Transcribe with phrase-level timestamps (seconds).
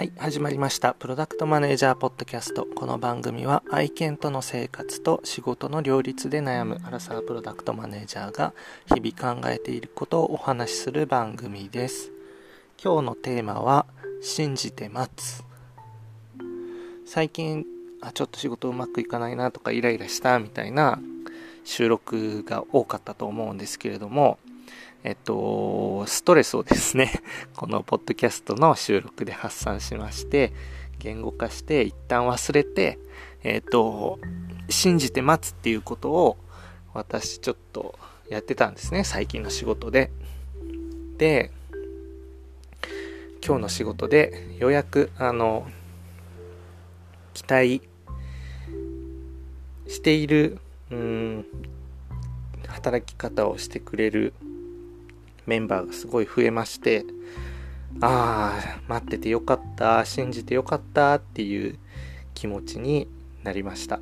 [0.00, 0.94] はい、始まりました。
[0.94, 2.66] プロダクトマネージャーポッドキャスト。
[2.74, 8.54] この番組は愛犬との生活と仕事の両立で悩むアラサープロダクトマネージャーが
[8.86, 12.12] 日々考えていることをお話しする番組です。
[12.82, 13.84] 今日のテーマは、
[14.22, 15.44] 信じて待つ。
[17.04, 17.66] 最近、
[18.00, 20.98] あ、ちょっと仕事うまくいかないなとかイライラしたみたいな
[21.62, 24.38] 収録が多かったと思うんですけれども、
[25.02, 27.22] えっと、ストレスをですね、
[27.56, 30.52] このポッドキャストの収録で発散しまして、
[30.98, 32.98] 言語化して一旦忘れて、
[33.42, 34.18] えっと、
[34.68, 36.36] 信じて待つっていうことを
[36.92, 40.10] 私ちょっとやってたんですね、最近の仕事で。
[41.16, 41.50] で、
[43.42, 45.66] 今日の仕事でようやく、あの、
[47.32, 47.82] 期待
[49.88, 50.58] している、
[50.90, 51.46] うん、
[52.68, 54.34] 働き方をしてくれる
[55.50, 57.04] メンバーがすごい増えまして、
[58.00, 61.76] ああ、待っててよかった、信じてよかったっていう
[62.34, 63.08] 気持ちに
[63.42, 63.98] なりました。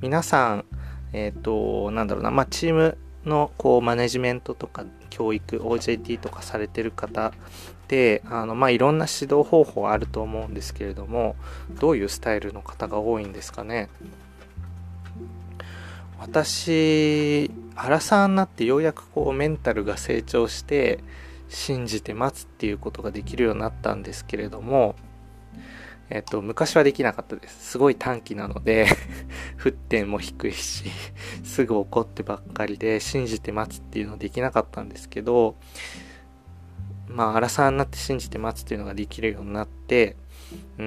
[0.00, 0.64] 皆さん、
[1.12, 7.34] えっ、と、なんだろうな、まあ、チームのこうマネジメントとか教育、OJT とかされてる方
[7.88, 11.36] で、あの、まあ、いろんな指導方法あると思うんですけれども、
[11.78, 13.90] どういうスタイルの方が多いんですかね。
[16.18, 17.50] 私、
[17.80, 20.98] アラサーになってようやくこうメンタルが成長して
[21.48, 24.96] 信じて待つっていうことができるようになったんですけれども、
[26.10, 27.70] えっと、昔はできなかったです。
[27.70, 28.86] すごい短期なので
[29.58, 30.90] 沸点も低いし、
[31.44, 35.56] すぐ怒ってばっかりで信じて待つっていうのできなかったんですけど、
[37.06, 40.16] まあ、アラサーになって信じて待つっていうのができるようになって、
[40.78, 40.84] うー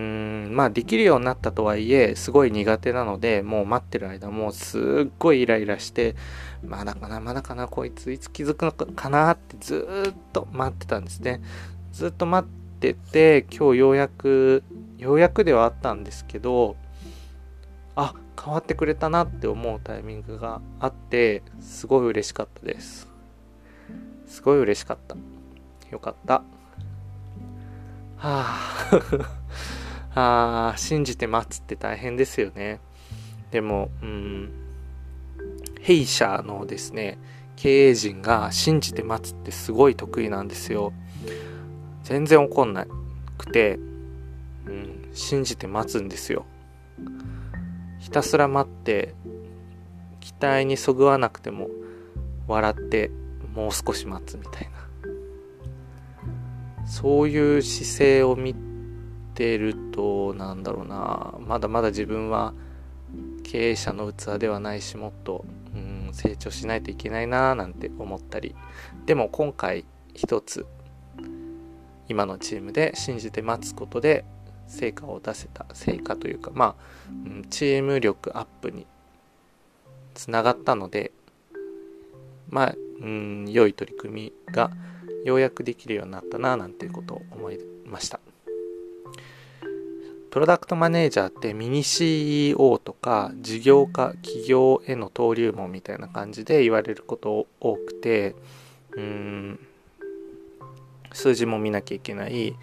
[0.49, 6.15] ん、まあできるようになったとはいえ、すごい苦手なので、もう待ってる間もうすっごいイライラして、
[6.65, 11.41] まだかな、まだかな、こいついつ気づくのかなってずーっと待ってたんですね。
[11.91, 14.63] ずっと待ってて、今日ようやく、
[14.97, 16.75] ようやくではあったんですけど、
[17.95, 23.07] あ、変わってくれたなって思うタイミングがあって、すごい嬉しかったです。
[24.25, 25.15] すごい嬉しかった。
[25.91, 26.43] よかった。
[28.17, 29.40] はあ
[30.13, 32.79] あ信じて待つって大変ですよね。
[33.51, 34.51] でも、うん、
[35.81, 37.17] 弊社のですね、
[37.55, 40.93] 経営陣が信じて待つってすごい得意なんですよ。
[42.03, 42.85] 全然怒んな
[43.37, 43.79] くて、
[44.65, 46.45] うん、信じて待つんですよ。
[47.99, 49.15] ひたすら待って、
[50.19, 51.69] 期待にそぐわなくても
[52.47, 53.11] 笑って
[53.53, 54.71] もう少し待つみたいな。
[56.85, 58.70] そういう姿勢を見て
[59.35, 62.53] ると、なんだろうな、まだまだ自分は
[63.43, 68.55] 経営者の器ではないし、もっと、うん、成長しないといけないななんて思ったり。
[69.05, 70.65] でも今回一つ、
[72.07, 74.25] 今のチームで信じて待つことで
[74.67, 75.65] 成果を出せた。
[75.73, 78.85] 成果というか、まあ、うんチーム力アップに
[80.13, 81.11] つながったので、
[82.49, 84.71] まあ、うん、良い取り組みが
[85.23, 88.19] ようやくできるようになったななんていうことを思いました
[90.31, 98.33] プロダクトマネージャーってミニ CEO とか事業家企業への登竜門みたいな感じで言われること多くて
[98.91, 99.59] うーん
[101.11, 102.55] 数字も見なきゃいけない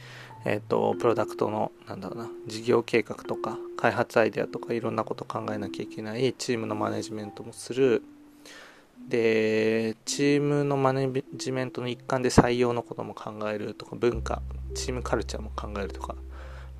[0.46, 8.02] えっ、とプロダクトのなんだろうな事業計画とか開発アイデアとかいろんなこと考えなきゃいけないチームのマネジメントもする。
[9.08, 14.42] でチームのマネジメントの一環で採用のことも考えるとか文化
[14.74, 16.16] チームカルチャーも考えるとか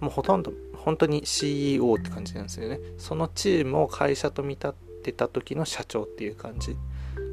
[0.01, 2.81] もうほとんど本当に CEO って感じなんですよね。
[2.99, 6.77] そのチームを会社と見立てた時の社長っていう感じ。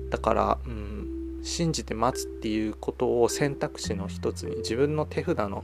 [0.09, 5.63] だから、うん、信じて待つっていうことを選択肢の一つに自分の手札の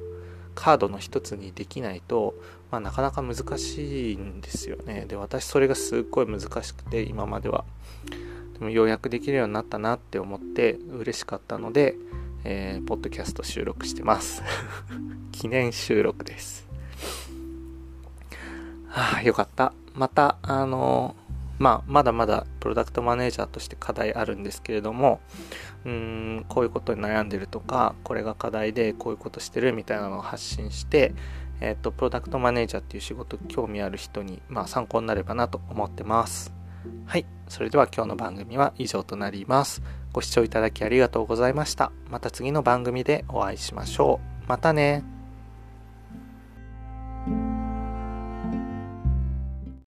[0.55, 2.35] カードの一つにできないと、
[2.71, 5.05] まあ、なかなか難しいんですよね。
[5.07, 7.65] で私それがすっごい難しくて今までは。
[8.53, 11.95] でもようやくできるようになったなって思って嬉しかったので、
[12.43, 14.43] えー、ポッドキャスト収録してます。
[15.31, 16.70] 記念収録です。
[18.91, 21.15] はあよかったまたあの
[21.59, 25.19] まあまだまだプロダクトマネージャーとして課題あるんですけれども
[25.85, 31.13] うーんこういうことに悩んでるとかこれが課題でこういうことしてるみたいなのを発信して
[31.63, 36.61] えっ、とプロダクトマネージャーっていう仕事興味ある人にまあ参考になればなと思ってます
[37.05, 37.25] はい。
[37.47, 39.81] それでは今日の番組は以上となります。
[40.13, 41.91] ご視聴いただきありがとうございました。
[42.09, 44.49] また次の番組でお会いしましょう。
[44.49, 45.20] またね。